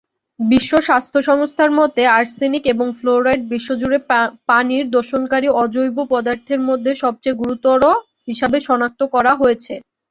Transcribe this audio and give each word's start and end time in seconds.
বিশ্ব 0.39 0.71
স্বাস্থ্য 0.87 1.19
সংস্থার 1.29 1.71
মতে 1.79 2.01
আর্সেনিক 2.17 2.63
এবং 2.73 2.87
ফ্লোরাইড 2.97 3.41
বিশ্বজুড়ে 3.53 3.97
পানির 4.49 4.85
দূষণকারী 4.93 5.47
অজৈব 5.63 5.97
পদার্থের 6.11 6.59
মধ্যে 6.69 6.91
সবচেয়ে 7.03 7.39
গুরুতর 7.41 7.81
হিসাবে 8.27 8.57
সনাক্ত 8.67 9.01
করা 9.15 9.31
হয়েছে। 9.41 9.73